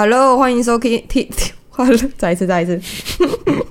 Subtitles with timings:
[0.00, 1.28] Hello，欢迎收听听，
[2.16, 2.80] 再一次，再一次。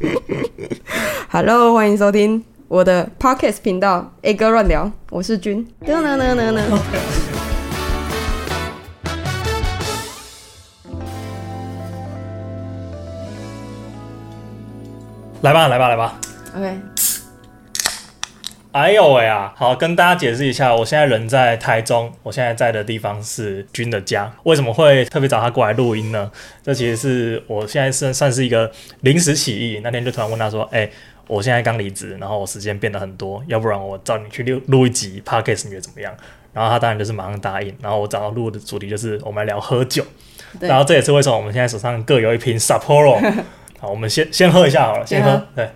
[1.32, 5.66] Hello，欢迎收听我的 Podcast 频道 A 哥乱聊，我是君。
[5.86, 6.80] 噔噔噔噔噔。
[15.44, 16.20] 来吧，来吧，来吧。
[16.58, 16.97] OK。
[18.78, 19.52] 哎呦喂啊！
[19.58, 24.32] 好，跟大家解释一下，我现在人在台中，我现在在的地方是君的家。
[24.44, 26.32] 为什么会特别找他过来录音呢？
[26.62, 30.92] 这其实是我现在算算是一个临时起意，那天就突然问他说：“哎、欸，
[31.26, 36.14] 我现在刚离职，然后我时间变得很多，要不然我找你去录录一集 Podcast，你觉得怎么样？”
[36.54, 37.76] 然后他当然就是马上答应。
[37.82, 40.06] 然后我找到录的主题就是我们来聊喝酒，
[40.60, 43.44] 然后这也是为什么我们现在手上各有一瓶 Sapporo。
[43.80, 45.68] 好，我们先先喝一下好了，先喝对。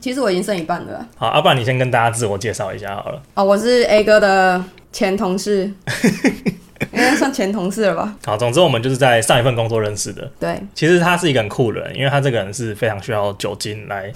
[0.00, 1.06] 其实我已经剩一半了。
[1.16, 3.22] 好，要不然你先跟大家自我介绍一下好了。
[3.34, 5.70] 哦，我是 A 哥的前同事，
[6.92, 8.16] 应该算前同事了吧？
[8.24, 10.30] 好，总之我们就是在上一份工作认识的。
[10.40, 14.10] 对，其实他是一个很酷的人，因为他这个人是非常需要酒精来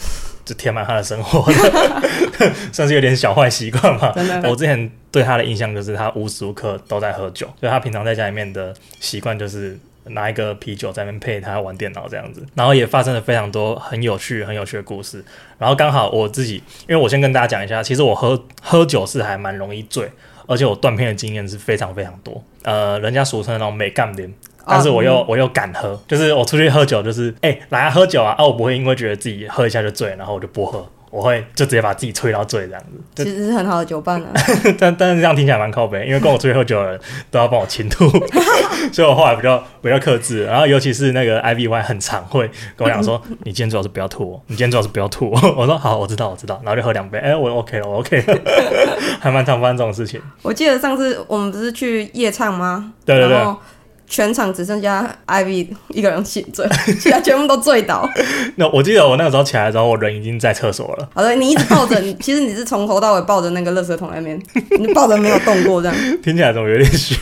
[0.46, 4.12] 就填满他的生活的， 算是有点小坏习惯嘛。
[4.12, 4.48] 真的。
[4.48, 9.78] 我之前对他的印象就是他无时无刻都在喝酒，所以他平常在家里面的习惯就是。
[10.04, 15.24] 拿一个啤酒在那边配他玩电脑这样子，然后也发生了非常多很有趣、很有趣的故事。
[15.58, 16.56] 然后刚好我自己，
[16.88, 20.10] 因为我先跟大家讲一下，其实我喝喝酒是还蛮容易醉，
[20.46, 22.42] 而且我断片的经验是非常非常多。
[22.62, 24.32] 呃，人家俗称的那种美干点，
[24.66, 30.86] 但是我又、我又敢喝，就是我出去喝酒就是哎、欸、来、啊、喝酒啊，啊我不会因为觉得自己喝一下就醉，然后我就不喝。
[31.10, 32.82] 我会就直接把自己吹到醉这样
[33.14, 34.30] 子，其实是很好的酒伴啊。
[34.78, 38.08] 但但是这样听起来蛮靠背，因为跟我出去喝酒的人都要帮我清吐，
[38.92, 40.44] 所以我后来比较比较克制。
[40.44, 48.38] 然后尤其是那个 IVY 很常会跟我讲说： “你今天最好是不要吐，你今天最好是不要吐。”我说：“好，我知道，我知道。”然后就喝两杯，哎、欸，我 OK 了，我 OK 了，
[49.20, 50.20] 还蛮常发生这种事情。
[50.42, 52.92] 我记得上次我们不是去夜唱吗？
[53.04, 53.54] 对对对。
[54.10, 58.06] 全场只剩下 Ivy 一个人醒着， 其他全部都醉倒。
[58.56, 61.08] 那我记得我那个时候起来的时候，我人已经在厕所了。
[61.14, 64.36] 好的，你一直抱着， 其实你是从头到尾抱着那个垃圾桶那边，
[64.80, 67.16] 你抱着没有动过，这样听起来怎么有点虚？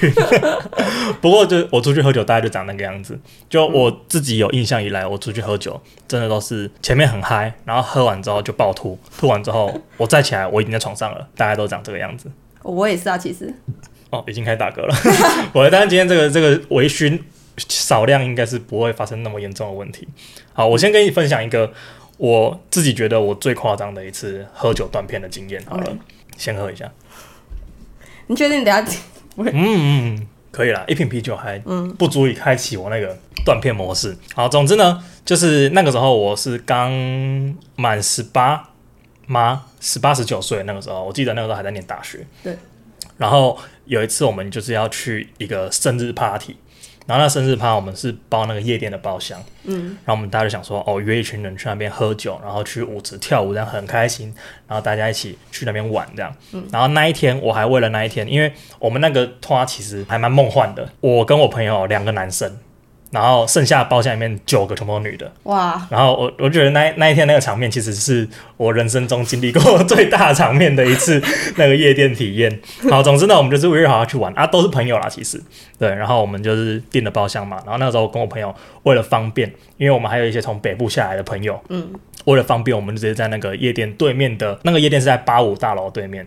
[1.20, 3.18] 不过就我出去喝酒，大概就长那个样子。
[3.50, 12.30] 就我自己有印象以来，我出去喝酒真的都是前面很嗨，然后喝完之后就暴吐，吐完之后我再起来，我已经在床上了，大概都长这个样子。
[12.62, 13.54] 我也是啊，其实。
[14.10, 14.94] 哦，已经开始打嗝了。
[15.52, 17.20] 我当然今天这个这个微醺
[17.56, 20.06] 少量应该是不会发生那么严重的问题。
[20.52, 21.72] 好，我先跟你分享一个
[22.16, 25.62] 我自己觉得我最夸张的一次喝酒断片的经验。
[25.66, 25.96] 好了.
[26.36, 26.90] 先喝一下。
[28.28, 28.92] 你确定你等下？
[29.36, 31.58] 嗯嗯，可以啦，一瓶啤酒还
[31.98, 34.16] 不足以开启我那个断片模式。
[34.34, 36.90] 好，总之呢，就是那个时候我是刚
[37.76, 38.70] 满十八
[39.26, 39.66] 吗？
[39.80, 42.26] 十八十九岁那个时候，我记得那个时候还在念大学。
[42.42, 42.56] 对。
[43.18, 46.56] 然后有一次我们就是要去一个生日 party，
[47.04, 54.32] 然后那生日 party 我们是包那个夜店的包厢，嗯，然后我们大家就想说，哦，约一群人去那边喝酒，然后去舞池跳舞，这样很开心，
[54.66, 62.56] 然后大家一起去那边玩这样，嗯，然后那一天我还为了那一天，因为我们那个拖其实还蛮梦幻的，我跟我朋友两个男生。
[63.10, 65.86] 然后剩下包厢里面九个全部都女的，哇！
[65.90, 71.18] 然后我我觉得那那一天那个场面其实是我人生中经历过最大场面的一次
[71.56, 72.60] 那个夜店体验。
[72.90, 75.42] 好，总之呢，我们就是约好要去玩啊，都是朋友啦，其实
[75.78, 75.88] 对。
[75.88, 77.56] 然后我们就是订了包厢嘛。
[77.64, 81.88] 然后那个时候我跟我朋友为了方便，因为我们还有一些从北部下来的朋友，嗯，
[82.26, 86.26] 为了方便，我们就直接在那个夜店对面的那个夜店是在八五大楼对面。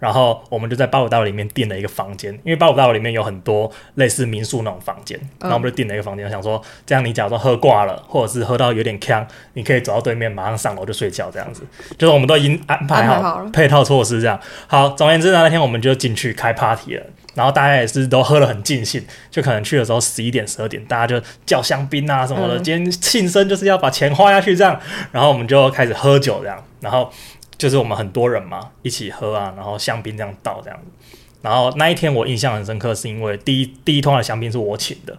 [0.00, 11.62] 然后我们就在八五大楼里面订了一个房间，因为八五大楼里面有很多类似民宿那种房间，然后我们就订了一个房间，想说这样你假如说喝挂了，或者是喝到有点呛，你可以走到对面，马上上楼就睡觉，这样子，
[11.98, 14.40] 就是我们都已经安排好配套措施，这样。
[14.66, 24.80] 好，总而言之呢，那天我们就进去开 party 了，然后大家也是都喝得很尽兴，就可能去的时候十一点十二点，大家就叫香槟啊什么的，今天庆生就是要把钱花下去这样，
[25.12, 27.12] 然后我们就开始喝酒这样，然后。
[27.60, 35.14] 就是我们很多人嘛，一起喝啊，然后香槟这样倒这样子，然后那一天我印象很深刻，是因为第一第一通的香槟是我请的，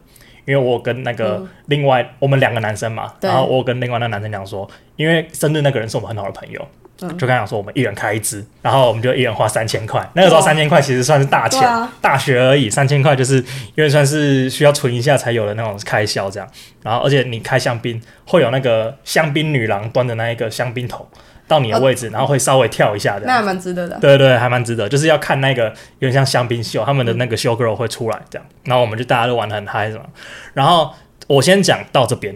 [0.46, 6.68] 因为我跟那个另外、嗯、我们两个男生嘛，然后我跟另外那个男生讲说，因为生日那个人是我们很好的朋友，
[7.02, 13.36] 嗯、就跟他讲说我们一人开一支，然后我们就一人花三千块，那个时候三千块其实算是大钱，啊、大学而已，三千块就是
[13.76, 16.50] 因为算是需要存一下才有的那种开销这样，
[16.82, 21.06] 然后而且你开香槟会有那个香槟女郎端的那一个香槟桶。
[21.51, 24.00] 到你的位置，然后会稍微跳一下的，那还蛮值得的。
[24.00, 25.65] 对对，还蛮值得，就是要看那个
[26.00, 30.06] 有点像香槟秀，他们的那个 show girl 会出来这样，然后我们就大家都玩得很嗨是吗？
[30.53, 30.94] 然后
[31.27, 32.33] 我先讲到这边，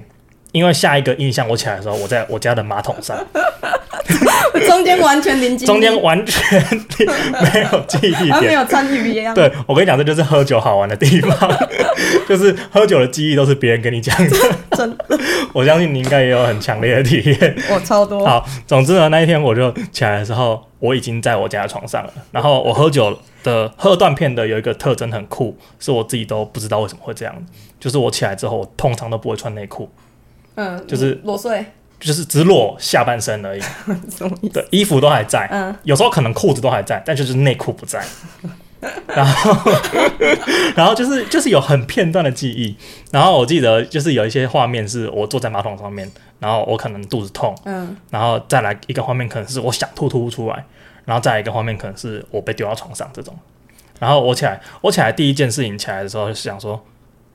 [0.56, 3.18] 因为下一个印象，我起来的时候，我在我家的马桶上，
[4.66, 6.64] 中间完全零中间完全
[7.54, 9.36] 没有记忆点，没有参与一样。
[9.36, 11.52] 对，我跟你讲，这就是喝酒好玩的地方，
[12.30, 14.38] 就是喝酒的记忆都是别人跟你讲的。
[14.78, 15.20] 真的，
[15.52, 17.56] 我相信你应该也有很强烈的体验。
[17.70, 18.26] 我超多。
[18.26, 22.14] 好，总之呢，那一天我就起来的时候，我已经在我家的床上了。
[22.32, 27.36] 然后我喝酒的喝断片的有一个特征很酷，是我自己都不知道为什么会这样，
[27.78, 29.90] 就是我起来之后，我通常都不会穿内裤。
[30.56, 31.66] 嗯，就是裸睡，
[32.00, 33.62] 就是只裸下半身而已。
[34.10, 34.54] 什么意思？
[34.54, 38.04] 对，衣服都还在，嗯，有时候可能裤子都还在，但就是内裤不在。
[39.08, 39.72] 然后，
[40.76, 42.76] 然后就是就是有很片段的记忆。
[43.12, 46.10] 然后我记得就是有一些画面是我坐在马桶上面，
[46.40, 50.64] 然后我可能肚子痛，嗯，然后再来一个画面可能是我想吐吐不出来，
[51.06, 53.36] 然后再来一个画面可能是我被丢到床上这种。
[54.00, 56.80] 然后我起来，我起来第一件事情起来的时候就是想说。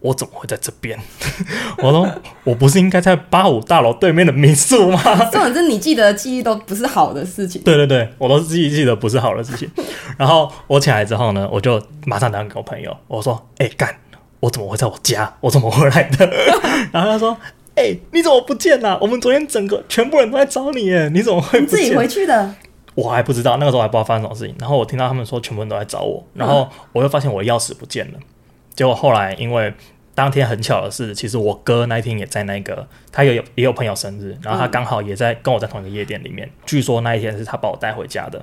[0.01, 0.99] 我怎么会在这边？
[1.83, 2.09] 我说
[2.45, 5.03] 我不是应该在八五大楼对面的民宿吗？
[5.31, 7.61] 重点是你记得的记忆都不是好的事情。
[7.63, 9.71] 对对对，我都是记忆记得不是好的事情。
[10.17, 13.95] 然后我起来之后呢，我就马上打给我朋友，我说：“哎、欸，干，
[14.41, 15.33] 我怎么会在我家？
[15.41, 16.27] 我怎么回来的？”
[16.93, 17.37] 然后他说
[17.77, 18.99] ：“哎、欸，你怎么不见了？
[19.01, 21.61] 我们昨天整个全部人都在找你，哎，你怎么会？
[21.61, 22.55] 你自己回去的？
[22.95, 24.55] 我还不知道，那个时候还不知道发生什么事情。
[24.59, 28.19] 然后我听到他们说全部人都在找我，然后我又发现我的钥匙不见了。
[28.81, 29.71] 结果后来，因为
[30.15, 36.47] 当天很巧的是，其实我哥那一天也在那个，他有也有朋友生日，然后他刚好也在跟我在同一个夜店里面。
[36.49, 38.43] 嗯、据说那一天是他把我带回家的。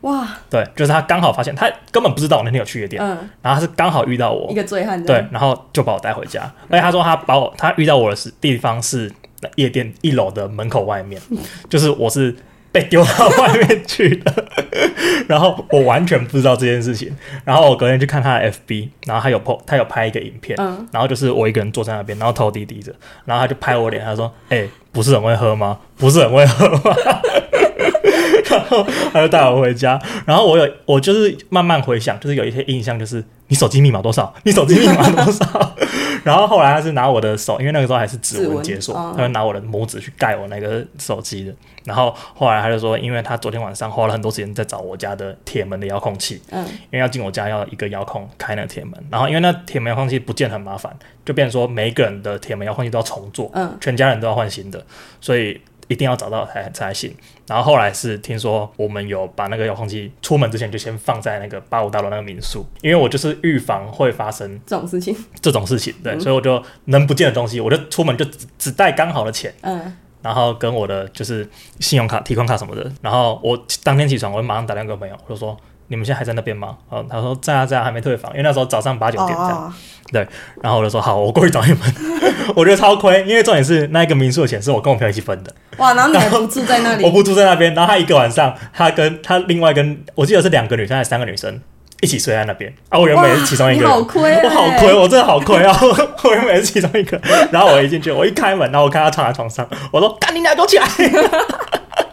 [0.00, 0.26] 哇！
[0.50, 6.52] 对，就是他刚好发现，他根本不知道我那天有去夜店，嗯，然后他是刚好遇到我一个醉汉，对，然后就把我带回家。
[6.68, 9.08] 而且他说他把我他遇到我的是地方是
[9.54, 11.38] 夜店一楼的门口外面，嗯、
[11.70, 12.34] 就是我是。
[12.76, 14.34] 被丢到外面去了，
[15.26, 17.10] 然后我完全不知道这件事情。
[17.42, 22.92] 然后我隔天去看他的 FB，然后他有 po，他有拍一个影片，嗯，然后就是我一个人坐在那边，然后头低低着，
[23.24, 25.78] 然后他就拍我脸，他说：“哎、欸，不是很会喝吗？
[25.96, 26.94] 不是很会喝吗？”
[28.50, 30.00] 然后他就带我回家。
[30.24, 34.32] 然后我有，我就是慢慢回想，就是有一些印象，就是你手机密码多少？
[34.44, 35.76] 你手机密码多少？
[36.24, 41.54] 然后后来他是拿我的手，因为那个时候还是指纹解锁，哦、他就拿我的拇指去盖我那个手机的。
[41.84, 48.92] 然后后来他就说，因为他昨天晚上花了很多时间在找我家的铁门的遥控器，嗯，因为要进我家要一个遥控开那个铁门。
[49.08, 50.92] 然后因为那铁门遥控器不见很麻烦，
[51.24, 54.84] 就变成说每一个人的铁门遥控器都要重做，嗯，全家人都要换新的，
[55.20, 57.14] 所以一定要找到才才行。
[57.46, 69.96] 然后后来是听说我们有把那个遥控器出门之前就先放在那个八五大楼那个民宿，因为我就是预防会发生这种事情，这种事情，对，嗯、所以我就能不见的东西，我就出门就只只带刚好的钱，嗯。
[70.22, 71.48] 然后跟我的就是
[71.78, 72.90] 信用卡、提款卡什么的。
[73.00, 75.56] 然后我当天起床，我就马上打电话给朋友，我就说
[75.88, 79.64] ：“你们现在还在那边吗？”哦，他说：“在啊，在啊，还没退房。”因为那时候早上八九点这样。
[79.64, 79.72] 哦、
[80.12, 80.26] 对。
[80.62, 81.80] 然后我就说：“好，我过去找你们。
[82.54, 85.52] ”我觉得超亏，因为重点是那一个民宿的钱是我跟我朋友一起分的。
[85.78, 87.04] 哇，然后你还不住在那里？
[87.04, 87.74] 我不住在那边。
[87.74, 91.60] 然后他一个晚上，他跟他另外跟我记得是两个女生还是三个女生。
[92.02, 92.98] 一起睡在那边啊！
[92.98, 95.74] 我原本也是其中一个，好亏，我好亏，我真的好亏啊！
[96.24, 97.18] 我原本也是其中一个，
[97.50, 100.86] 然后我一进去，我一开门，然后我看他躺在床上，我说：“赶紧给我起来！”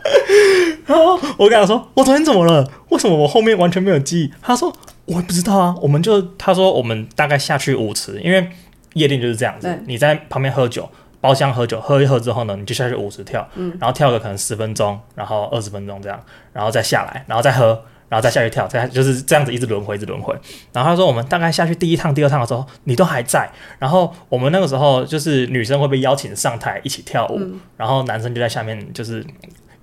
[0.85, 2.69] 然后我跟他说：“我昨天怎么了？
[2.89, 8.49] 为什么我后面完全没有记忆？”他说：“我也不知道啊。”我们就他说我们大概下去舞池，因为
[8.93, 10.89] 夜店就是这样子，你在旁边喝酒，
[11.21, 16.19] 包厢喝酒，喝一喝之后呢，你就下去舞池跳，嗯，然后跳个可能十分钟，然后二十分钟这样，
[16.51, 17.83] 然后再下来，然后再喝。
[18.09, 20.35] 然后再下去跳，再就是这样子一直轮回，一直轮回。
[20.71, 23.49] 然后他说，我们大概下去第一趟、第二趟的时候，你都还在。
[23.79, 29.25] 然后我们那个时候就是女生会被邀请上台一起跳舞，嗯、然后男生就在下面就是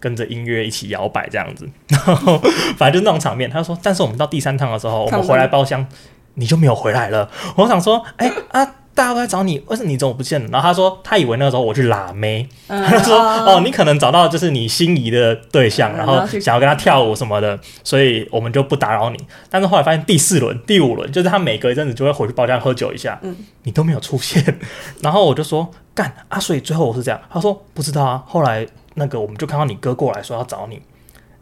[0.00, 1.68] 跟着音乐一起摇摆这样子。
[1.86, 2.36] 然后
[2.76, 3.48] 反正就是那种场面。
[3.48, 5.86] 他说，但是我们到第三趟的时候，我们回来包厢，
[6.34, 7.30] 你就没有回来了。
[7.56, 8.74] 我想说，哎啊。
[8.92, 10.48] 大家都在找你，为什么你怎么不见了？
[10.50, 19.18] 然后他说，他以为那个时候我去拉妹，嗯、 他说，哦，哦，你可能找到就是你心仪的对象，嗯、然后想要跟他跳舞什么的，所以我们就不打扰你。
[19.48, 24.44] 但是后来发现第四轮、第五轮，就是他每隔一阵子就会回去包厢喝酒一下，嗯、你都没有出现。
[25.00, 27.20] 然后我就说，干啊，所以最后我是这样。
[27.32, 28.22] 他说不知道啊。
[28.26, 30.80] 后来那个我们就看到你哥过来说要找你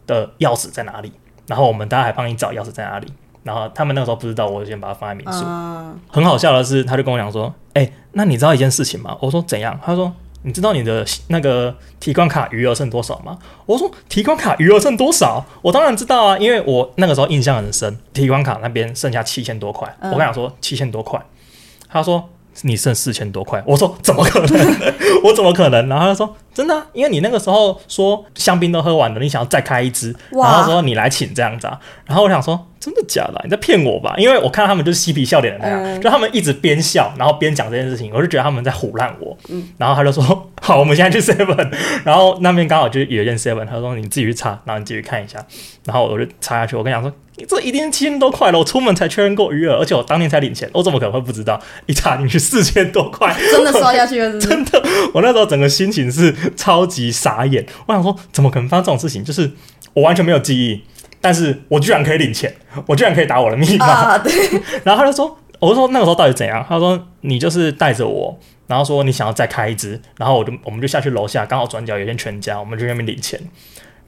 [0.07, 1.11] 的钥匙在哪里，
[1.47, 3.11] 然后我们大家还帮你找钥匙在哪里。
[3.41, 5.45] 然后他们那个时候不知道，我就先把它放在民宿。
[5.45, 10.13] Uh、很好笑的是，他就跟我讲说：“哎、欸，那你知道一件事情吗？”我说：“怎样？”他说
[10.43, 15.43] ：“你知道你的那个提款卡余额剩多少吗？”我说：“提款卡余额剩多少？
[15.61, 19.87] 我当然知道啊，因为我那个时候印象很深，提款卡那边剩下七千多块。
[20.01, 21.19] Uh、我跟他讲说七千多块，
[21.87, 22.29] 他说
[22.61, 23.61] 你剩四千多块。
[23.65, 24.75] 我说怎么可能？
[25.23, 25.87] 我怎么可能？
[25.87, 31.79] 然后他说真的、啊，因为你那个时候说香槟都喝完了，你想要再开一支，然后说你来请这样子啊。
[32.05, 32.65] 然后我想说。
[32.79, 33.41] 真的假的、啊？
[33.43, 34.15] 你在骗我吧？
[34.17, 39.37] 因为我看到他们就是嬉皮笑脸的那样，嗯、就他们一直边笑，然后边讲这件事情，我就觉得他们在唬烂我。
[39.49, 40.23] 嗯，然后他就说
[40.61, 41.69] ：“好，我们现在去 Seven。”
[42.05, 45.45] 然后那边刚好就有一间 Seven，他说：“你自己去查，然后你自己看一下。”
[45.83, 51.59] 然后我就查下去，我跟你讲说：“你这一定是七千多块了，我出门才确认过余额，而且我当天才领钱，我怎么可能会不知道？
[51.85, 54.47] 一查进去四千多块，真的刷下去了是是？
[54.49, 57.65] 真的，我那时候整个心情是超级傻眼。
[57.87, 59.23] 我想说，怎么可能发生这种事情？
[59.23, 59.51] 就是
[59.93, 60.81] 我完全没有记忆。”
[61.21, 62.55] 但是我居然可以领钱，
[62.85, 63.85] 我居然可以打我的密码。
[64.15, 64.31] 啊，对。
[64.85, 66.65] 然后他就说，我就说那个时候到底怎样？
[66.69, 73.37] 他说你就是带着我，然后说你想要再开一支，然后我就我们就下去楼下，刚好转角有一间全家，我们就去那边领钱。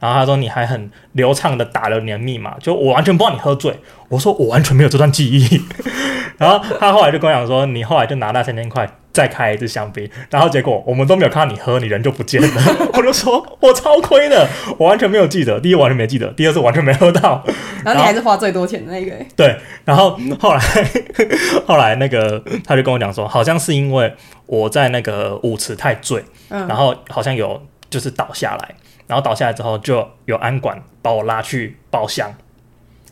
[0.02, 3.80] 然后他说你还很流畅的打了你的密码，就我完全不知道你喝醉。
[4.10, 5.62] 我说我完全没有这段记忆。
[6.38, 8.90] 然后他后来就跟我讲说，你后来就拿那三千块。
[9.14, 12.48] 再开一支香槟，然后结果我们都没有看到你喝，你人就不见了。
[12.96, 15.60] 我就说，我超亏的，我完全没有记得。
[15.60, 17.44] 第一，完全没记得；第二是完全没喝到。
[17.84, 19.12] 然后你还是花最多钱的那个。
[19.36, 19.54] 对，
[19.84, 20.62] 然后后来
[21.68, 24.14] 后来那个他就跟我讲说，好像是因为
[24.46, 28.76] 我在那个舞池太醉，嗯、然后好像有就是倒下来，
[29.12, 32.34] 然后倒下来之后就有安管把我拉去包厢。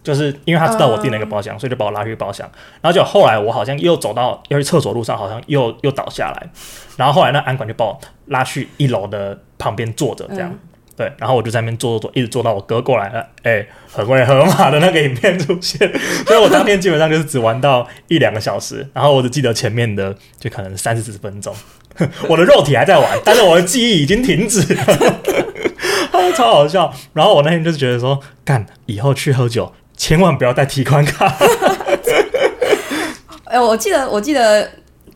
[0.02, 2.50] 就是因为他知道我订了一个包厢，嗯、所以就把我拉去包厢。
[2.80, 6.50] 然后就后来我好像又走到要去厕所路上，好像又又倒下来。
[6.96, 10.60] 然后后来那安管就把我拉去一楼的旁边坐着，这样、嗯、
[10.96, 11.12] 对。
[11.18, 13.20] 然后我就在那边坐坐坐，一直坐到我哥过来了。
[13.44, 15.78] 哎、欸，很会河马的那个影片出现。
[16.26, 21.54] 所以我当天基本上就是只玩到一两个小时，然后我只记得前面的就可能三四十分钟。
[22.30, 24.86] 我的肉体还在玩，但是我的记忆已经停止了，
[26.36, 26.94] 超好笑。
[27.14, 29.74] 然后我那天就是觉得说，干以后去喝酒。
[29.98, 31.36] 千万不要带提款卡。
[33.46, 34.70] 哎，我记得，我记得。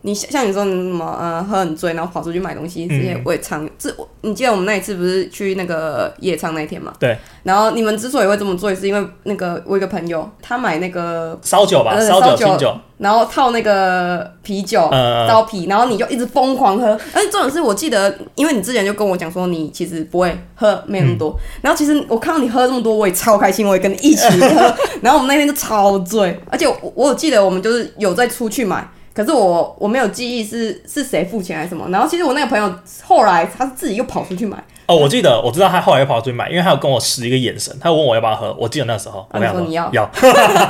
[0.06, 6.92] 你像你说你什么呃喝很醉，然后跑出去买东西，这些我也常这你记得我们那一次不是去那个夜唱那一天吗？
[7.00, 7.16] 对。
[7.42, 14.90] 然后你们之所以会这么做，是因为那个我一个朋友他买那个烧酒吧，烧酒清酒，然后套那个啤酒
[15.26, 16.92] 刀啤，然后你就一直疯狂喝。
[17.14, 21.34] 而且重点是我记得，因为你之前就跟我讲说你其实不会喝，没那么多。
[21.62, 24.74] 然后其实我看到你喝这么多，我也超开心，我也跟你一起喝。
[25.00, 28.86] 然后我们那天就超醉，而且我我记得我们就是有在出去买。
[29.14, 34.62] 可是我我没有记忆是是谁付钱还是什么，然后其实我那个朋友后来他是自己又跑出去买。
[34.86, 39.26] 哦，我记得我知道他后来又跑出去买，因为他有跟我使一个眼神，他问我要不要喝，我记得那时候。
[39.30, 40.10] 我说你要要，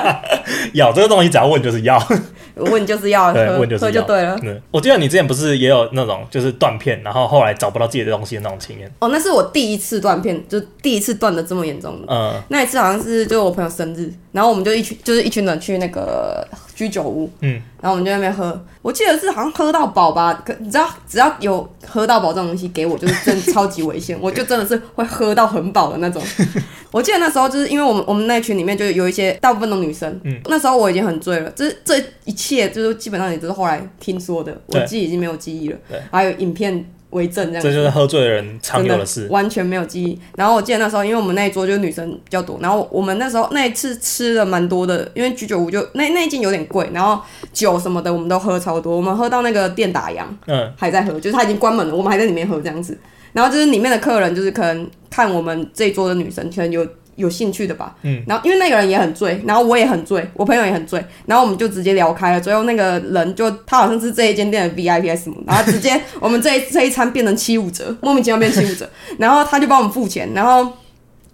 [0.73, 2.01] 要这个东西只要问就是要。
[2.55, 4.39] 问就是要 喝，问就是要就对了。
[4.45, 8.89] 嗯，我记得你之前不是也有那种就是断片，然后后来找不到自己的东西的那种经验。
[9.01, 12.07] 哦，那是我第一次断片，就第一次断的这么严重的。
[12.09, 18.61] 嗯，那一次好像是就我朋友生日，然后我们就一群就是一群人去那个居酒屋，嗯，然后我们就在那边喝。
[18.83, 26.23] 我记得是好像喝到饱吧，可你知道只要有喝到饱这种东西给我，就是真超级危险， 我就真的是会喝到很饱的那种。
[26.91, 37.63] 我记得那时候就是因为我们我们那群里面就有一些大部分的女生，嗯，那时候我已经很醉了，就是这一切就是基本上也都是后来听说的，我自己已经没有记忆了，对，还有影片为证这样。
[37.63, 40.21] 这就是喝醉的人常有的事，完全没有记忆。
[40.37, 47.21] 然后我记得那时候，因为我们那一桌就是女生比较多，然后我们那时候那一次吃了蛮多的，因为居酒屋就那那一间有点贵，然后
[47.53, 52.97] 酒什么的我们都喝超多，我们喝到那个店打烊，嗯，还在喝，就是他已经关门了，我们还在里面喝这样子。
[53.33, 56.87] 然后就是里面的客人就是可能看我们这一桌的女生可能有。
[57.17, 62.41] 有兴趣的吧，嗯，然后因为那个人也很醉，然后我也很醉，我朋友也很醉，然后我们就直接聊开了。
[62.41, 70.71] 最后那个人就他好像是这一间店的 VIP 什么，然后直接 我们这一这一餐变成七五折，莫名其妙变七五折， 然后他就帮我们付钱，然后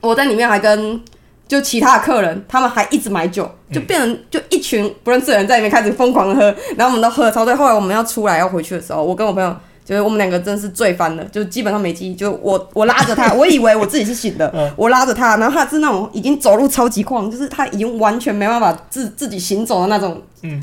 [0.01, 1.01] 我在里面还跟
[1.49, 7.55] 就其他的客人，他们还一直买酒，就变成就一群不认识的人在里面开始疯狂的喝，然后我们都喝了超醉。
[7.55, 9.57] 后来我们要出来要回去的时候，我跟我朋友。
[9.91, 12.15] 就是我们两个真是醉翻了，就基本上没记忆。
[12.15, 20.23] 就我我拉着他， 我以为我自己是醒的，我拉着他，然后他是那种已经走路超级晃，就是他已经完全没办法自自己行走的那种，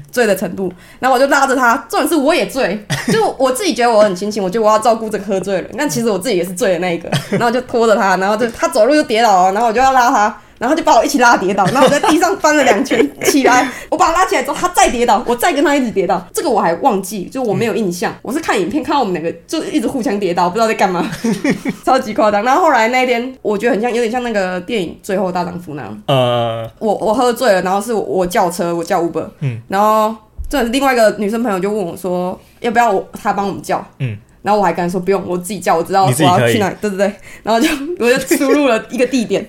[0.10, 0.72] 醉的程度。
[1.00, 2.82] 然后我就拉着他，重点是我也醉，
[3.12, 7.12] 就我自己觉得我很清醒，我觉得我要照顾这个喝醉的人，但其实我自己也是醉的那一个。
[7.38, 10.38] 然后就拖着他，然后就他走路就跌倒了，然后我就要拉他。
[10.60, 21.10] 然后就把我一起拉跌倒，然后我在地上翻了两圈起来，我把他拉起来之后，他再跌倒，我再跟他一直跌倒，这个我还忘记，就我没有印象，我是看影片看到我们两个就一直互相跌倒，不知道在干嘛，
[21.86, 22.44] 超级夸张。
[22.44, 26.04] 然后后来那一天，我觉得很像，有点像那个电影《最后大丈夫》那样。
[26.08, 30.16] 呃，我我喝醉了，然后是我，我叫车，我叫 Uber，嗯，然后
[30.50, 34.18] 这另外一个女生朋友就问我说，要不要我他帮我们叫，嗯。
[34.44, 37.14] 然后我还跟他说不用，我自己叫，我知道我要去哪里，对对对。
[37.44, 37.68] 然后就
[38.00, 39.46] 我就输入了一个地点，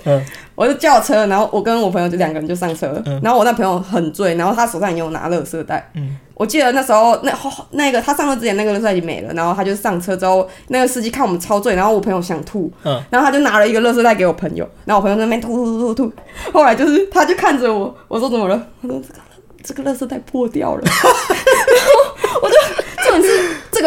[0.58, 5.88] 我就叫车，然后我跟我朋友就两个人就上车，嗯、然后我那朋友很醉，然后他手上也有拿垃圾袋。
[5.94, 7.32] 嗯，我记得那时候那
[7.70, 16.12] 那个他上车之前那个垃圾袋已经没了，然后他就上车之后，那个司机看我们超醉，然后我朋友想吐，嗯，然后他就拿了一个垃圾袋给我朋友，然后我朋友在那边吐吐吐吐吐，
[16.52, 18.60] 后来就是他就看着我，我说怎么了？
[18.82, 19.20] 他说这个
[19.62, 20.82] 这个垃圾袋破掉了，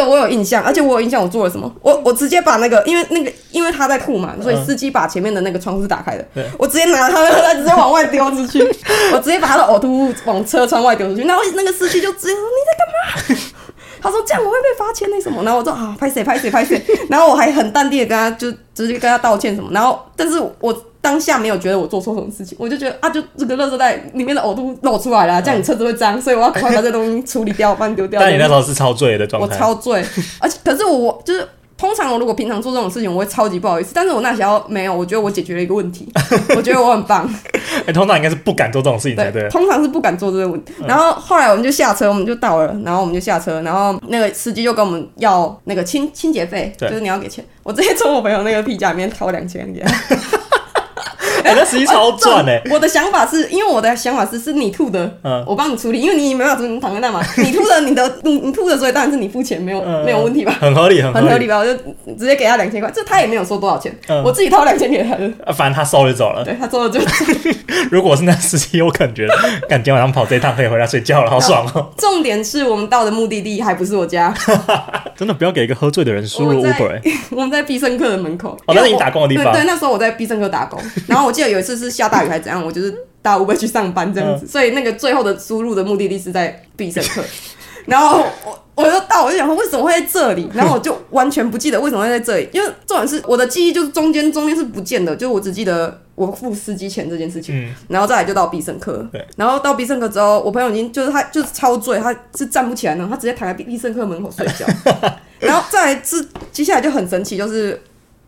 [0.03, 1.71] 个我有印象，而且我有印象我做了什么。
[1.81, 6.27] 我我直接把那个，因为那个因为他在吐嘛，所以司机把前面的那个窗户是打开的。
[6.35, 8.61] 嗯、我直接拿他的他，直接往外丢出去。
[9.13, 11.23] 我直接把他的呕吐物往车窗外丢出去。
[11.23, 13.41] 然后那个司机就直接说：“你在干嘛？”
[14.01, 19.69] 他说：“这样我会被罚钱那什么。”然后我说：“啊，拍谁拍谁拍谁。”然后我还很淡定的跟他就直接跟他道歉什么。
[19.71, 20.85] 然后但是我。
[21.01, 28.21] 当下没有觉得我做错什么事情，我就觉得啊，就这个垃圾袋里面的呕吐露出来了，这样你车子会脏，所以我要赶快把这东西处理掉，帮你丢掉。
[28.21, 29.55] 但你那时候是超醉的状态。
[29.55, 30.05] 我超醉，
[30.39, 33.91] 而且可是我就是通常我如果平常做这种事情，我会超级不好意思。
[33.95, 36.07] 但是我那时候没有，我觉得我解决了一个问题，
[36.55, 37.27] 我觉得我很棒。
[37.53, 39.41] 哎、欸，通常应该是不敢做这种事情才对。
[39.41, 40.71] 对，通常是不敢做这个问题。
[40.85, 47.43] 然后后来我们就下车，我们就到了，然后我们就下车，然后那个司机就跟我们要那个清清洁费，就是你要给钱。
[47.63, 49.91] 我直接从我朋友那个皮夹里面掏两千给他。
[51.51, 52.61] 哎、欸，那实际超赚哎！
[52.71, 60.55] 我的想法是因为我的想法是是你吐的，嗯，我帮你处理，因为你没办法 你躺在那嘛，你吐的，你的你你吐的，所以当然是你付钱，没有、嗯、没有问题吧？
[60.59, 61.57] 很合理，很合理，吧？
[61.57, 61.73] 我就
[62.17, 67.07] 直接给他两千块，这他也没有说多少钱，嗯、我自己掏两千给他的，反正他收就走了，对他收了就走。
[67.91, 69.35] 如果是那司机，我可能觉得，
[69.67, 71.93] 赶今天晚上跑这一趟可以回家睡觉了，好爽哦、喔。
[71.97, 74.33] 重点是我们到的目的地还不是我家，
[75.17, 77.01] 真的不要给一个喝醉的人输入 Uber、欸。
[77.31, 79.51] 我们在必胜客的门口，哦，那是你打工的地方。
[79.53, 87.23] 对，对，那时候我在必胜客打工，然后我记得有一次是下大雨还是怎样，我就是搭 Uber 去上班这样子，嗯、所以那个最后的输入的目的地是在必胜客。
[87.87, 99.25] 然后我我就到，我就想说为什么会在这里，然后我就完全不记得为什么会在这里，因为重点是我的记忆就是中间中间是不见的，就我只记得我付司机钱这件事情，嗯、然后再来就到必胜客，对。
[99.35, 104.67] 然后到必胜客之后，我朋友已经就是他就是超醉，他是站不起来呢，他直接躺在必必胜客门口睡觉，
[105.39, 107.81] 然后再来是接下来就很神奇，就是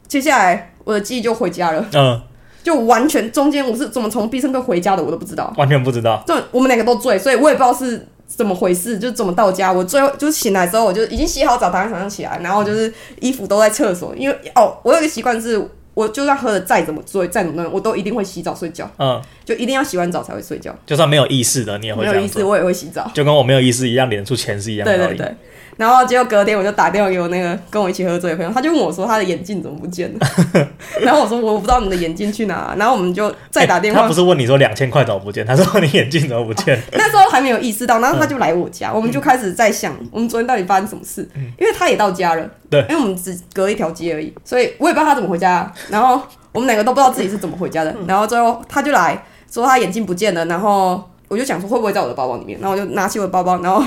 [0.08, 2.20] 接下来我的记忆就回家了，嗯。
[2.64, 6.24] 就完全中间我是怎么从必胜客回家的，我都不知道，完全不知道。
[6.26, 9.72] 就我们两个都醉，所以我也不知道是怎么回事，就怎么到家。
[9.72, 15.62] 我最后就是醒来之后，我就已经洗好澡，躺在床上起来，然后就是衣服都在厕所，因为哦，我有一个习惯是，
[15.94, 18.90] 我就算喝的再怎么醉，再怎么，我都一定会洗澡睡觉。
[18.98, 20.74] 嗯，就一定要洗完澡才会睡觉。
[20.86, 23.12] 就算没有意识的，你也会没有意识，我也会洗澡。
[23.14, 24.98] 就跟我没有意识一样，脸出钱是一样的。
[24.98, 25.36] 对对对。
[25.78, 30.28] 然后结果隔天我就打电话给我那个跟我一起喝醉的朋友，他就问我说他的眼镜怎么不见了？
[31.02, 34.00] 然后我说我不知道你的眼镜去哪，啊，然后我们就再打电话。
[34.00, 36.80] 欸、他不是问你说两千块怎么不见，他说你眼镜怎么不见？
[36.94, 45.74] 那时候还没有意识到，然后他就来我家，嗯、我们就开始在想我们昨天到底发生什么事，嗯、因为他也到家了，对，因为我们只隔一条街而已，所以我也不知道他怎么回家，啊。
[45.90, 53.84] 然后我们两个都不知道自己是怎么回家的，然后最后他就来说他眼镜不见了，然后我就想说会不会在我的包包里面，然后我就拿起我的包包，然后。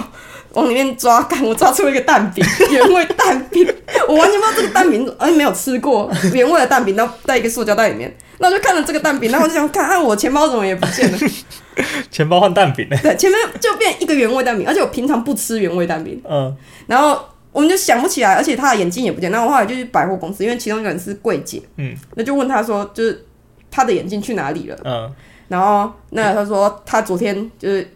[0.52, 3.66] 往里面抓，看我抓出了一个蛋饼，原味蛋饼，
[4.08, 11.18] 我完全不知道这个蛋饼，而且没有吃过原味的蛋饼，然后在一个塑胶袋里面，那我就看了这个蛋饼，然后我就想看，啊我钱包怎么也不见了，
[12.10, 12.96] 钱包换蛋饼呢？
[13.02, 17.20] 对，前面就变一个原味蛋饼，而且我平常不吃原味蛋饼，嗯，然后
[17.52, 23.26] 我们就想不起来，而且他的眼镜也不见，然后我后来就去百货公司，因为其中一个人是柜姐，嗯，那就问他说，就是
[23.70, 24.78] 他的眼镜去哪里了？
[24.84, 25.12] 嗯，
[25.48, 27.88] 然后那他说他昨天就是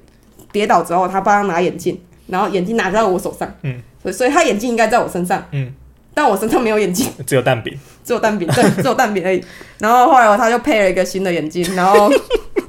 [0.52, 2.00] 跌倒之后，他帮他拿眼镜。
[2.26, 5.74] 然后眼镜拿在我手上，嗯，所以所以他眼镜应该在我身上，嗯，
[6.14, 9.44] 但我身上没有眼镜，只有蛋饼，只有蛋饼，对， 只有蛋饼而已。
[9.80, 12.08] 然后后来他就配了一个新的眼镜，然后，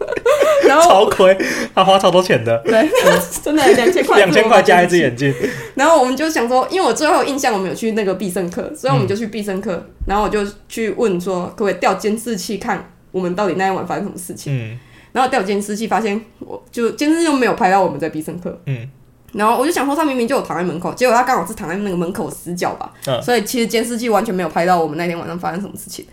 [0.67, 1.37] 然后超亏，
[1.75, 2.89] 他花超多钱的，对，
[3.43, 5.31] 真的两千块，两千块加一只眼镜。
[5.75, 14.53] 然后我们就想说，因为我最后有印象，我们有去那个必胜客，所以我们就去必胜客，嗯、然后我就去问说，可不可以调监视器看我们到底那一晚发生什么事情？
[14.53, 14.79] 嗯，
[15.11, 18.89] 然后调监视器发现，我就监视器又没有拍到我们在必胜客，嗯。
[19.33, 26.05] 然后我就想说，他明明就有躺在门口，结果他刚好是躺在那个门口死角吧，嗯、所以其实监视器完全没有拍到我们那天晚上发生什么事情。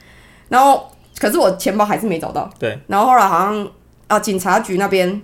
[0.49, 2.49] 然后，可是我钱包还是没找到。
[2.61, 2.79] 对。
[2.87, 3.69] 然后后来好像
[4.07, 5.21] 啊，警察局那边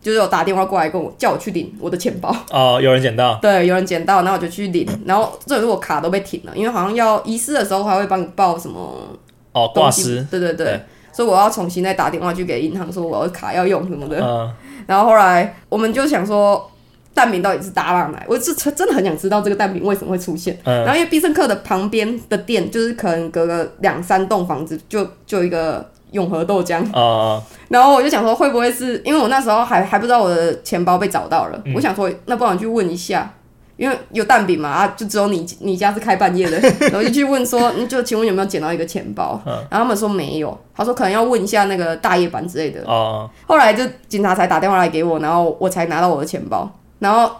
[0.00, 2.32] 就是有打电话过来跟我叫我去领我的钱包。
[2.52, 3.36] 哦，有人捡到。
[3.42, 4.86] 对，有人捡到，然后我就去领。
[5.04, 9.18] 然后这时候我卡都被停了，因为好像要遗失的时候还会帮你报什么
[9.50, 10.24] 哦挂失。
[10.30, 10.66] 对对对。
[10.66, 10.80] 对
[11.12, 14.18] 所以我要重新再打电话去给银行说我的卡要用什么的。
[14.20, 14.52] 嗯。
[14.86, 16.68] 然后后来我们就想说。
[17.14, 18.24] 蛋饼到底是搭哪来？
[18.26, 20.58] 我是真的很想知道这个蛋饼为什么会出现。
[20.64, 26.82] 嗯、然后因为必胜客的旁边的店，就是可能隔个两三栋房子就就一个永和豆浆。
[26.94, 31.62] 哦、然后我就想说，会不会是因为我那时候还还不知道我的钱包被找到了？
[31.66, 33.30] 嗯、我想说，那不然去问一下。
[33.76, 36.58] 因为有蛋饼嘛，啊，就只有你你家是开半夜的，
[36.90, 39.40] 然后就去问说，你就请问有没有捡到一个钱包？
[39.44, 42.82] 然后他们说没有，他说可能要问一下那个大夜班之类的。
[42.86, 43.28] 哦。
[43.46, 46.70] 后来就警察才打电话来给我，然后我才拿到我的钱包。
[46.98, 47.32] 然后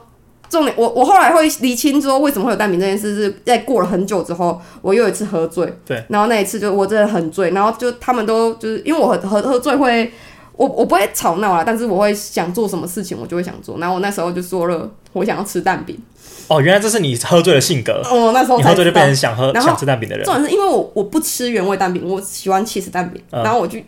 [0.48, 5.72] 重点，我我后来会厘清说为什么会有蛋饼这件事，是在过了很久之后，我又一次喝醉。
[5.84, 6.02] 对。
[6.08, 10.10] 然后那一次就我真的很醉，然后就他们都就是因为我喝喝喝醉会。
[10.54, 13.78] 我我不会吵闹啦，但是我会想做什么事情，我就会想做。
[13.78, 15.98] 然后我那时候就说了，我想要吃蛋饼。
[16.52, 18.02] 哦，原来这是你喝醉的性格。
[18.04, 20.24] 哦，那时候你喝醉就变成想喝想吃蛋饼的人。
[20.24, 23.22] 重点是因为我我不吃原味蛋饼，我喜欢起司蛋饼。
[23.30, 23.78] 嗯、然后我就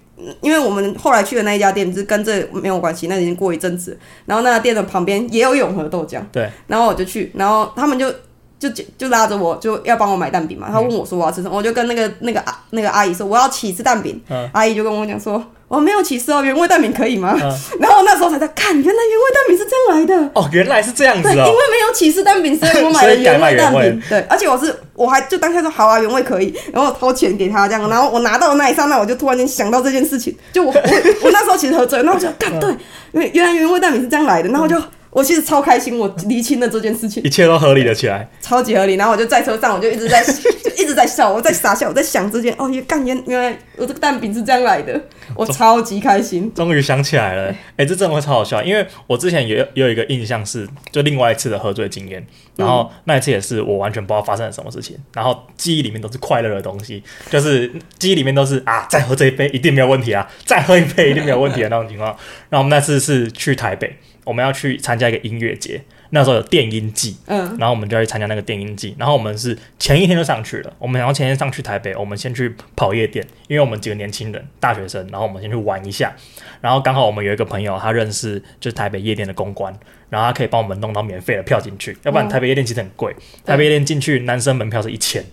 [0.41, 3.99] 因为我们后来去的那一家店就是跟这没有关系，那已经过一阵子。
[4.25, 6.23] 然后那家店的旁边也有永和豆浆。
[6.33, 6.49] 对。
[6.67, 8.11] 然后我就去，然后他们就
[8.59, 10.69] 就就拉着我就要帮我买蛋饼嘛。
[10.71, 14.21] 他问我说我要吃什么，嗯、我就跟那个那个阿那个阿姨说我要起司蛋饼。
[14.31, 15.45] 嗯、阿姨就跟我讲说。
[15.75, 17.37] 我、哦、没有起司哦，原味蛋饼可以吗？
[17.43, 20.31] 嗯、 然后那时候才在看，原来原味蛋饼是这样来的。
[20.35, 21.33] 哦，原来是这样子哦。
[21.33, 24.03] 对，因为没有起司蛋饼，所以我买了原味蛋饼。
[24.09, 30.81] 对，而且我是我还就当下说好啊，原味可以，然后掏钱给他这样，然后我拿到的那一刹那，我就突然间想到这件事情，就我我
[31.23, 32.71] 我那时候其实喝醉，然后我就干对，
[33.13, 34.81] 因为原来原味蛋饼是这样来的，然后就。
[35.15, 38.95] 我其实超开心，我厘清了这件事情，一切都合理了起来，超级合理。
[38.95, 45.01] 然后我就在车上，我就一直在 就一直在笑，我在傻笑，我在想这件哦，干原原来我这个蛋饼是这样来的，
[45.37, 46.53] 我超级开心。
[46.53, 57.01] 终于想起来了，哎、欸，这真的会超好笑，因为我之前也有也有一个印象是，就另外一次的喝醉经验，然后那一次也是我完全不知道发生了什么事情，然后记忆里面都是快乐的东西，
[57.31, 62.09] 就是记忆里面都是啊，再喝这一杯一定没有问题啊，再喝一杯一定没有问题的那种情况。
[62.51, 63.97] 然后我们那次是去台北。
[64.25, 76.15] 我们要去参加一个音乐节，那时候有电音季，嗯，然后我们就要去参加那个电音季，然后我们是前一天就上去了，我们然后前一天上去台北，我们先去跑夜店，因为我们几个年轻人，大学生，然后我们先去玩一下，
[76.61, 79.73] 然后刚好我们有一个朋友，他认识就是台北夜店的公关，
[80.09, 85.25] 然后他可以帮我们弄到免费的票进去，要不然台北夜店其实很贵，台北夜店进去男生门票是一千，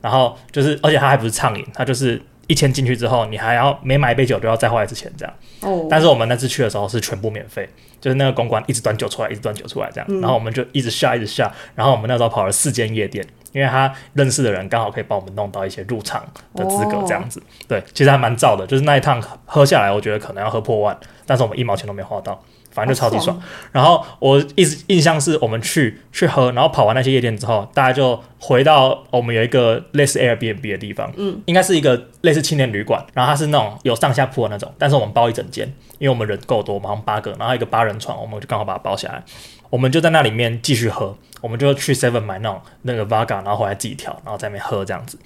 [0.00, 2.20] 然后就是而且他还不是畅饮，他就是。
[2.46, 5.34] 一千进去之后，你还要每买一杯酒都要再花一次钱这样。
[5.60, 5.86] 哦。
[5.90, 7.68] 但是我们那次去的时候是全部免费，
[8.00, 10.06] 就是那个公关一直端酒出来，一直端酒出来这样。
[10.08, 10.20] 嗯。
[10.20, 11.52] 然后我们就一直下，一直下。
[11.74, 17.40] 然后我们那时候跑了四间夜店，因为他认识的人刚好可以帮我们弄到一些入场的资格这样子。
[17.40, 17.42] 哦。
[17.68, 22.42] 对，其实还蛮燥的，就是那一趟喝下来，我觉得可能要喝破万，但是我们一毛钱都没花到。
[22.74, 39.22] 反正就超级爽，然后我一直印象是我们去去喝，然后跑完那些夜店之后，大家就回到我们有一个类似 Airbnb 的地方，嗯，应该是一个类似青年旅馆，然后它是那种有上下铺的那种，但是我们包一整间，因为我们人够多，马上八个，然后一个八人床，我们就刚好把它包下来，
[39.70, 45.16] 我们就在那里面继续喝，我们就去 Seven 买那种那个 Vodka，然后回来自己调，然后在那边喝这样子。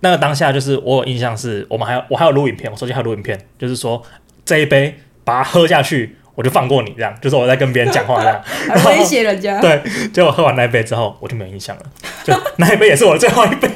[0.00, 4.00] 那个当下就是我有印象是，我们还有我还有录影片，我手机还有录影片，就是说
[4.44, 6.16] 这一杯把它喝下去。
[6.36, 8.40] 我就放过你，这样就是我在跟别人讲话这样，
[8.86, 9.58] 威胁人家。
[9.62, 11.82] 对，结果喝完那一杯之后，我就没有印象了，
[12.22, 13.68] 就 那一杯也是我的最后一杯。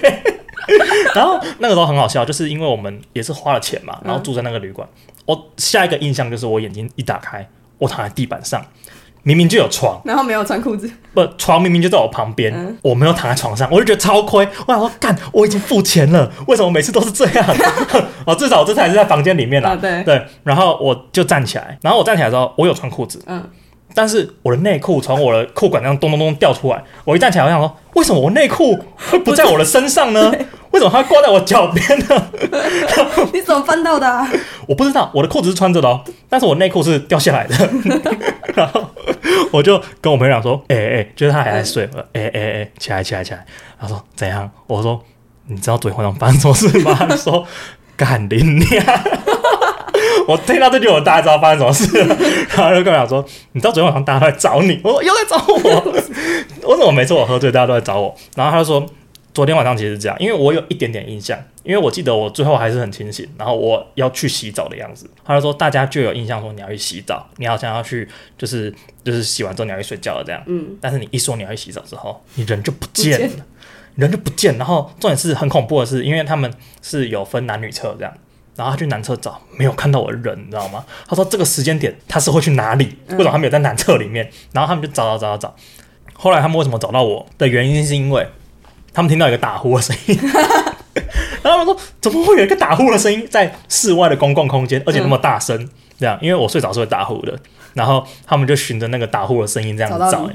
[1.15, 4.87] 然后那个时候很好笑，就是因为我们也是花了钱嘛，然后住在那个旅馆。
[4.95, 7.45] 嗯、我下一个印象就是我眼睛一打开，
[7.79, 8.65] 我躺在地板上。
[9.23, 10.91] 明明就有床，然后没有穿裤子。
[11.13, 14.47] 不，床明明就在我旁边，嗯、我没有躺在床上，我就觉得超亏。
[14.67, 17.47] 我想说，干，我已经付钱了，为什么每次都是这样？
[18.25, 19.71] 哦，至少我这次还是在房间里面啦。
[19.71, 20.23] 啊、对对。
[20.45, 23.23] 然后我就站起来，然后我站起来之后，我有穿裤子。
[23.27, 23.43] 嗯。
[23.93, 28.79] 但是我的内裤从我的裤管那样咚咚咚掉出来，我一站起来，我想说，为什么我内裤
[29.11, 30.33] 会不在我的身上呢？
[30.73, 32.31] 为什么它挂在我脚边呢？
[33.35, 34.31] 你怎么翻到的啊？
[34.69, 37.55] 我不知道，我的裤子是穿着的哦，但是我内裤是掉下来的。
[38.55, 38.89] 然后
[39.51, 43.45] 我就跟我朋友讲说：“哎、欸、哎、欸，就是他还在睡。”哎哎哎，起来起来起来。
[43.81, 45.03] 他说：“怎样？”我说
[45.49, 47.45] ：“你知道昨天晚上发生什么事吗？”他说
[47.97, 48.85] ：“干你娘！”
[50.29, 52.17] 我听到这句，我大概知道发生什么事了。
[52.57, 56.71] 然后就跟我讲说：“你知道昨天晚上大家都在找你。”我说：“又在找我？
[56.71, 58.87] 为什么每次我喝醉，大家都在找我？”然后他就说。
[59.33, 65.09] 昨天晚上其实是这样，因为我有一点点印象，因为我记得我最后还是很清醒，然后我要去洗澡的样子。
[65.25, 70.43] 他就说大家就有印象说你要去洗澡，你好像要去就是就是洗完之后你要去睡觉了这样。
[70.47, 70.77] 嗯。
[70.81, 73.47] 但是你一说你要去洗澡之后，你人就不见了，
[73.95, 74.59] 人就不见。
[74.59, 78.13] 然后重点是很恐怖的是，因为他们是有分男女厕这样，
[78.57, 80.85] 然后他去男厕找没有看到我的人，你知道吗？
[81.07, 82.97] 他说这个时间点他是会去哪里？
[83.11, 84.29] 为什么他没有在男厕里面？
[84.53, 85.57] 然后他们就找找找找找。
[86.15, 88.27] 后来他们为什么找到我的原因是因为。
[89.01, 90.19] 他们听到一个打呼的声音，
[91.43, 97.35] 然后他们说：“怎么会有一个打呼的声音在室外的公共空间，而且那么大声？”嗯、这样，因为我睡着是会打呼的。
[97.73, 100.29] 然后他们就循着那个打呼的声音这样子找，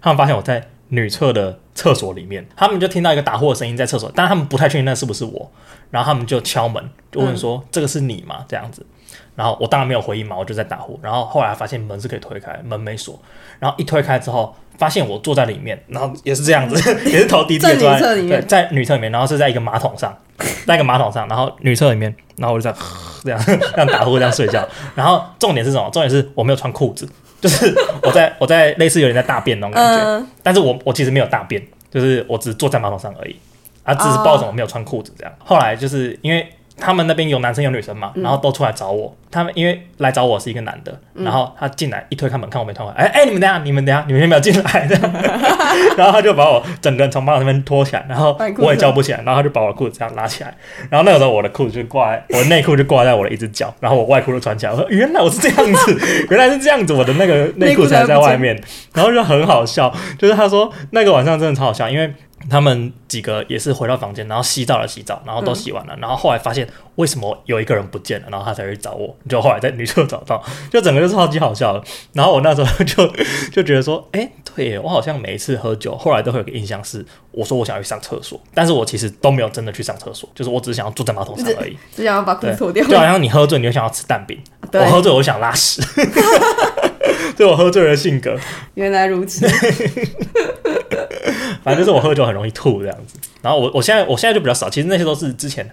[0.00, 5.52] 他们发现我在女厕的厕所里面，他们就听到一个打呼的声音在厕所，但他们不太确定那是不是我。
[5.90, 8.86] 然后他们就敲门，就问说：“嗯、这个是你吗？”这样子。
[9.34, 10.98] 然后我当然没有回应嘛，我就在打呼。
[11.02, 13.20] 然后后来发现门是可以推开，门没锁。
[13.58, 16.76] 然后一推开之后，发现我坐在里面，然后也是这样子，
[17.10, 20.16] 也是头低低的坐在对，在女厕里面，然后是在一个马桶上，
[20.66, 22.78] 在一个马桶上，然后女厕里面，然后我就在
[23.24, 25.90] 这样 这样打呼这样睡觉，然后重点是什么？
[25.90, 27.08] 重点是我没有穿裤子，
[27.40, 33.34] 就是我在我在类似有点在大便那种感觉，呃、但是我我其实没有大便，就是我只是坐在马桶上而已，
[33.82, 35.32] 啊，只是抱着我没有穿裤子这样。
[35.44, 36.46] 后来就是因为。
[36.78, 39.14] 他们那边有男生有女生嘛，然后都出来找我。
[39.30, 44.88] 他们因为来找我是一个男的，然后他进来一推开门看我没脱，哎哎，你们等下，你们等下，你们先不要进来。
[45.98, 50.56] 然后他就把我整个人从马桶那边拖起来，然后我也叫不起来，然后他就把我的裤子这样拉起来。
[50.88, 54.72] 然后那个时候我的裤子就挂在，我的内裤就挂在我的一只脚，然后我外裤就穿起来。
[54.72, 58.58] 我说原来我是这样子， 原来是这样子，我的那个内裤才在外面。
[58.94, 62.14] 然后就很好笑，就是他说那个晚上真的超好笑，因为。
[62.48, 71.72] 他们几个也是回到房间，然后洗澡了，洗澡，然后都洗完了，嗯、然后后来发现为什么有一个人不见了，然后他才去找我，就后来在女厕找到，就整个就超级好笑。
[71.72, 71.82] 的。
[72.12, 73.06] 然后我那时候就
[73.52, 85.80] 就觉得说，哎、欸，对我好像每一次喝酒，后来都会有个印象是，我说我想要去上厕所，但是我其实都没有真的去上厕所，就是我只是想要坐在马桶上而已，只想要把裤子脱掉，就好像你喝醉，你就想要吃蛋饼，对我喝醉我想拉屎，
[87.36, 88.36] 对我喝醉的性格，
[88.74, 89.46] 原来如此。
[91.62, 95.68] 反正就是我喝酒很容易吐这样子，然后我我现在我现在就比较少，其实那些都是之前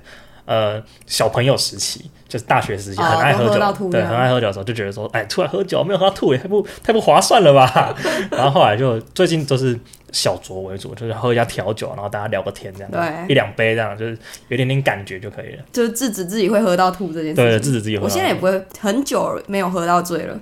[0.45, 7.95] 呃小朋友时期，就是大学时期很爱喝酒，哦、对，很爱喝酒的时候就觉得说，哎，出来喝酒没有喝到吐也太不太不划算了吧。
[8.31, 9.79] 然后后来就最近都是
[10.15, 18.05] 小酌为主，就是喝一下调酒，然后大家聊个天这样，对，一两杯这样，就是有点点感觉就可以了，就是制止自己会喝到吐这件事情，对，制止自己喝。
[18.05, 20.39] 我现在也不会很久没有喝到醉了，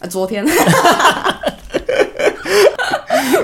[0.00, 0.44] 啊，昨天。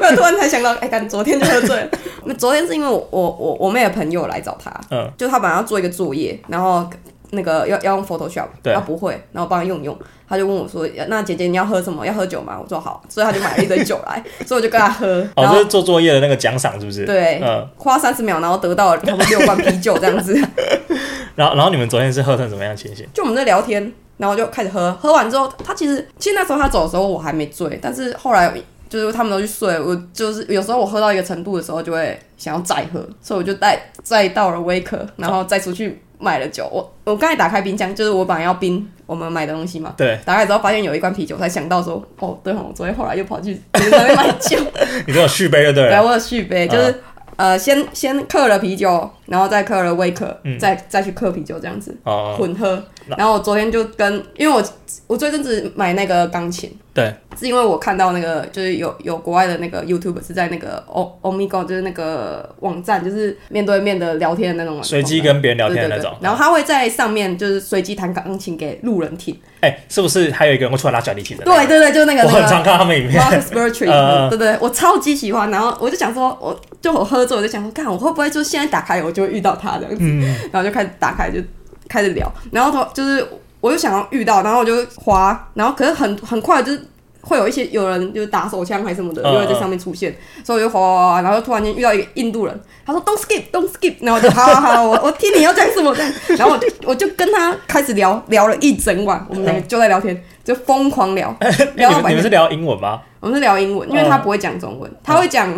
[0.04, 1.88] 我突然才想到，哎、欸，干，昨天就喝醉了。
[2.24, 6.90] 那 昨天是因为我我我我妹的朋友来找他，嗯，就他本来要做一个作业，然后
[7.34, 9.96] 那个要要用 Photoshop，对，他不会，然后帮他用用，
[10.28, 12.06] 他就问我说，那姐姐你要喝什么？
[12.06, 12.58] 要喝酒吗？
[12.60, 15.26] 我说好，所以他就买了一堆酒来， 所以我就跟他喝。
[15.36, 17.04] 哦、就是做作业的那个奖赏是不是？
[17.04, 20.34] 对，嗯，花三十秒，然后得到了差不多六罐啤酒这样子。
[21.36, 23.06] 然后然后你们昨天是喝成什么样情形？
[23.12, 28.54] 就我们在聊天，然后就开始喝，喝完之后，他其实其实那时候他走的时候我还没醉，但是后来。
[28.86, 36.68] 就是他们都去睡，我就是有时候我喝到一个程度的时候，就会想要再喝，所以我就带再到了威克，然后再出去买了酒。
[36.72, 39.94] 我我刚才打开冰箱，就是我本来要冰我们买的东西嘛。
[39.96, 40.18] 对。
[40.24, 44.58] 打开之后发现有一罐啤酒，才想到说，哦，对哦，我昨天后来又跑去 那边买酒。
[45.06, 45.88] 你这有续杯就对？
[45.88, 46.90] 对，我有续杯，就是。
[46.90, 47.00] 嗯
[47.36, 52.82] 呃，先先刻了啤酒，然后再刻了威克，嗯、再再去刻啤酒这样子，哦、混喝。
[53.06, 54.62] 然后我昨天就跟，因为我
[55.06, 60.82] 我最近只买那个钢琴，对，是因为我看到那个就是有有国外的那个 YouTube 是在那个
[61.20, 66.12] Omigo，就是那个网站，就是面对面的聊天的那种，随机跟别人聊天的那种。
[66.12, 69.38] 对对对，然后他会在上面就是随机弹钢琴给路人听。
[69.60, 71.44] 哎、欸，是不是还有一个人会出来拉小提琴的？
[71.44, 72.22] 对对对，就是那个。
[72.22, 73.22] 我很常看他们影片。
[73.22, 75.50] Marcus Bertrand 对对，我超级喜欢。
[75.50, 79.98] 然后我就想说，我就我喝醉，我就想说，看我会不会就现在打开，我就会遇到他这样子。
[80.00, 80.20] 嗯、
[80.52, 81.40] 然后就开始打开，就
[81.88, 82.30] 开始聊。
[82.52, 83.26] 然后他就是，
[83.60, 86.88] 我就想要遇到，然后我就滑，然后可是很很快就是。
[87.26, 95.90] 会有一些有人就是打手枪还是什么的，就会在上面出现，所以我就滑滑滑，然后突然间遇到一个印度人，他说 Don't skip, don't skip，然后我就好好好，我我听你要讲什么，
[96.36, 101.34] 然后我就我就跟他开始聊聊了一整晚，我们两个就在聊天，就疯狂聊。
[101.76, 103.00] 聊到你们是聊英文吗？
[103.20, 105.50] 我们是聊英文，因为他不会讲中文，他会讲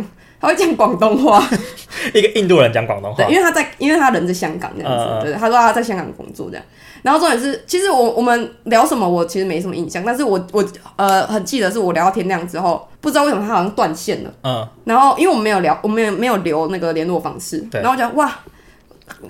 [0.46, 1.42] 他会讲广东话。
[2.14, 6.64] 一个印度人讲广东话，对，因为他在，因为他人在香港这样子，对，他说他在香港工作这样。
[7.02, 10.64] 然后重点是，其实我我们聊什么，我其实没什么印象，但是我我
[10.96, 18.32] 呃很记得是我聊到天亮之后，不知道为什么他好像断线了，嗯，然后因为我们没有聊，我们没有没有留那个联络方式，对，然后我觉得哇。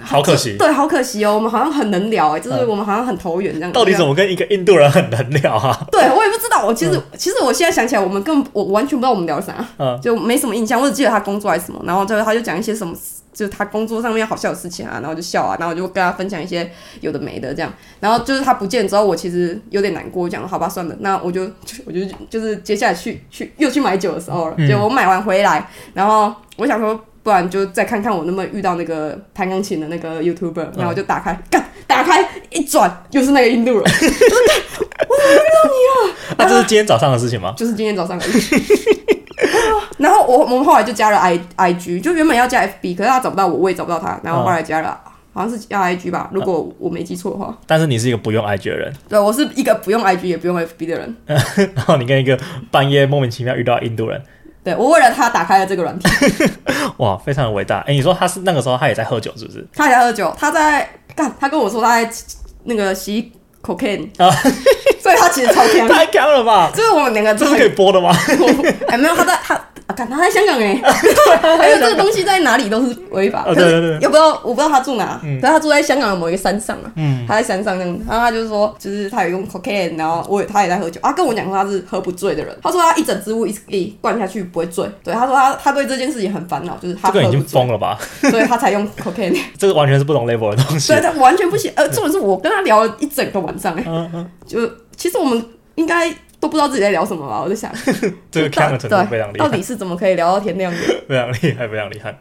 [0.01, 1.35] 好可惜，对，好可惜哦。
[1.35, 3.71] 我们好像很能聊哎，就是我们好像很投缘这样。
[3.73, 5.79] 到底怎么跟一个印度人很能聊啊？
[5.93, 6.65] 对，我也不知道。
[6.67, 10.81] 我其实，其实我现在想起来，我们根本我完全不知道我们聊啥，嗯，就没什么印象。
[10.81, 12.97] 我只记得他工作还是什么，然后最后他就讲一些什么，
[13.33, 17.71] 就是他工作上面好笑的事情啊，然后就笑啊，然后我就跟他分享一些有的没的这样。
[18.01, 21.43] 然后就是他不见之后，我其实有点难过，我讲好吧，算了，那我就
[21.85, 24.57] 我就就是接下来去去又去买酒的时候了。
[24.67, 26.99] 就我买完回来，然后我想说。
[27.27, 35.75] 不然就再看看我能不能遇到那个弹钢琴的那个 YouTuber，然后我就打开，干，打开一转，又是那个印度人， 我怎么遇到你
[36.09, 36.17] 了？
[36.39, 37.53] 那这是今天早上的事情吗？
[37.57, 38.79] 就是今天早上的事情。
[39.99, 44.97] 然后我我们后来就加了 I IG，就原本要加 FB，可是他找不到我，我也找不到他，然后后来加了，
[45.33, 47.59] 好像是要 IG 吧，如果我没记错的话。
[47.67, 48.93] 但是你是一个不用 IG 的人。
[49.09, 51.17] 对，我是一个不用 IG 也不用 FB 的人。
[51.75, 52.39] 然后你跟一个
[52.71, 54.23] 半夜莫名其妙遇到印度人。
[54.67, 56.09] 对，我为了他打开了这个软体，
[56.99, 57.79] 哇，非常的伟大。
[57.87, 59.65] 哎，你说他是那个时候他也在喝酒，是不是？
[59.73, 62.11] 他也在喝酒，他在干，他跟我说他在
[62.65, 63.31] 那个吸
[63.63, 64.29] cocaine 啊，
[65.01, 66.73] 所以他其实超强， 太强了吧？
[66.75, 68.13] 就是我们两个，这是可以播的吗？
[68.89, 69.55] 哎，没有，他在他。
[70.05, 70.75] 他在香港 哎，
[71.57, 73.45] 还有这个东西在哪里都是违法。
[73.47, 76.93] 对对对，也不知道，我不知道他住哪，但他住在香港的某一个山上啊。
[76.97, 82.57] 嗯，他在山上那样，然后他就是说，就是他有用 cocaine，然后我他也在喝酒啊，跟我讲说他是喝不醉的人。
[82.63, 84.85] 他说他一整支乌一灌下去不会醉。
[85.05, 87.99] 对，他说他他对这件事情很烦恼，就是他这个已经疯了吧？
[88.31, 89.39] 所以他才用 cocaine。
[89.57, 90.93] 这个完全是不同 level 的东西。
[90.93, 91.73] 对，他完全不行。
[91.77, 93.85] 呃，重点是我跟他聊了一整个晚上哎，
[94.47, 94.61] 就
[94.97, 95.45] 其实我们
[95.77, 96.13] 应该。
[96.39, 97.41] 都不知道自己在聊什么吧？
[97.43, 97.73] 我在想，
[98.31, 100.79] 这 个看的程度非常厉害，到底是怎么可以聊到天亮的？
[101.09, 102.19] 非常厉害，非常厉害。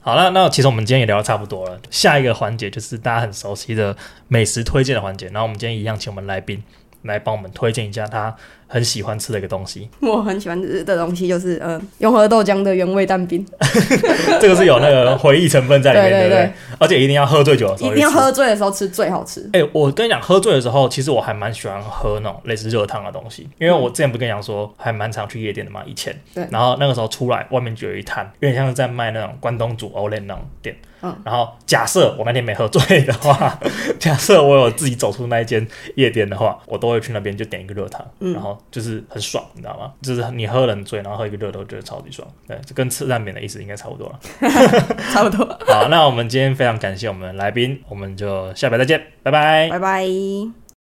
[0.00, 1.78] 好了，那其实我们今天也聊的差不多了。
[1.90, 3.94] 下一个环节就是大家很熟悉的
[4.28, 5.26] 美食推荐的环节。
[5.26, 6.62] 然后我们今天一样请我们来宾
[7.02, 8.34] 来帮我们推荐一下他。
[8.68, 13.44] 很喜欢吃的一个东西， 我很喜欢吃的东西就是呃永和豆浆的原味蛋饼，
[14.40, 19.48] 这个是有那个回忆成分在里面，对对对，而且一定要喝醉酒的时候，一定要喝醉的时候吃最好吃。
[19.52, 33.58] 哎，我跟你讲，喝醉的时候，其实我还蛮喜欢喝那种类似热汤的东西，因为我之前不跟你讲说，还蛮常去夜店的嘛，以前，对，然后那个时候出来，外面就有一摊，有点像是在卖那种关东煮、欧蕾那种店，嗯，然后假设我那天没喝醉的话，
[33.98, 38.57] 假设我有自己走出那一间夜店的话，我都会去那边就点一个热汤，然后。
[38.70, 39.92] 就是很爽，你知道吗？
[40.02, 42.26] 就是你喝冷醉，然后喝一个热都，觉得超级爽。
[42.46, 44.20] 对，这跟吃蛋饼的意思应该差不多了，
[45.12, 45.44] 差不多。
[45.66, 50.67] 好，那我们今天非常感谢我们的来宾，我们就下回再见，拜拜，拜拜。